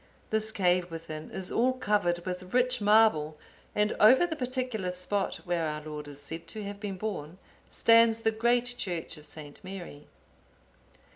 [0.31, 3.37] This cave within is all covered with rich marble,
[3.75, 7.37] and over the particular spot where our Lord is said to have been born,
[7.69, 9.63] stands the great church of St.
[9.63, 10.07] Mary."